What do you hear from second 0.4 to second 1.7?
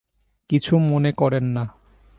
কিছু মনে করেন না।